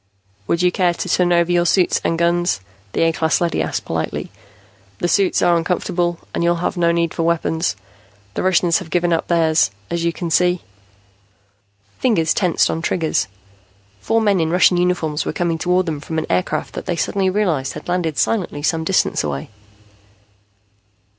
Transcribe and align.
"Would 0.47 0.63
you 0.63 0.71
care 0.71 0.95
to 0.95 1.07
turn 1.07 1.31
over 1.31 1.51
your 1.51 1.67
suits 1.67 2.01
and 2.03 2.17
guns?" 2.17 2.59
the 2.93 3.03
A 3.03 3.11
class 3.11 3.39
leady 3.39 3.61
asked 3.61 3.85
politely. 3.85 4.31
"The 4.97 5.07
suits 5.07 5.43
are 5.43 5.55
uncomfortable 5.55 6.17
and 6.33 6.43
you'll 6.43 6.55
have 6.55 6.75
no 6.75 6.91
need 6.91 7.13
for 7.13 7.21
weapons. 7.21 7.75
The 8.33 8.41
Russians 8.41 8.79
have 8.79 8.89
given 8.89 9.13
up 9.13 9.27
theirs, 9.27 9.69
as 9.91 10.03
you 10.03 10.11
can 10.11 10.31
see." 10.31 10.61
Fingers 11.99 12.33
tensed 12.33 12.71
on 12.71 12.81
triggers. 12.81 13.27
Four 13.99 14.21
men 14.21 14.39
in 14.39 14.49
Russian 14.49 14.77
uniforms 14.77 15.23
were 15.23 15.33
coming 15.33 15.59
toward 15.59 15.85
them 15.85 15.99
from 15.99 16.17
an 16.17 16.25
aircraft 16.31 16.73
that 16.73 16.87
they 16.87 16.95
suddenly 16.95 17.29
realized 17.29 17.73
had 17.73 17.87
landed 17.87 18.17
silently 18.17 18.63
some 18.63 18.83
distance 18.83 19.23
away. 19.23 19.51